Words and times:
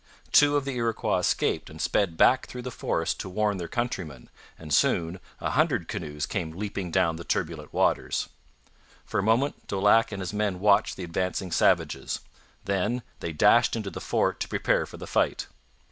Two 0.31 0.55
of 0.57 0.65
the 0.65 0.77
Iroquois 0.77 1.19
escaped 1.19 1.69
and 1.69 1.79
sped 1.79 2.17
back 2.17 2.47
through 2.47 2.63
the 2.63 2.71
forest 2.71 3.19
to 3.19 3.29
warn 3.29 3.57
their 3.57 3.67
countrymen, 3.67 4.31
and 4.57 4.73
soon 4.73 5.19
a 5.39 5.51
hundred 5.51 5.87
canoes 5.87 6.25
came 6.25 6.49
leaping 6.57 6.89
down 6.89 7.17
the 7.17 7.23
turbulent 7.23 7.71
waters. 7.71 8.27
For 9.05 9.19
a 9.19 9.21
moment 9.21 9.67
Daulac 9.67 10.11
and 10.11 10.19
his 10.19 10.33
men 10.33 10.59
watched 10.59 10.95
the 10.97 11.03
advancing 11.03 11.51
savages. 11.51 12.21
Then 12.65 13.03
they 13.19 13.31
dashed 13.31 13.75
into 13.75 13.91
the 13.91 14.01
fort 14.01 14.39
to 14.39 14.47
prepare 14.49 14.87
for 14.87 14.97
the 14.97 15.05
fight. 15.05 15.45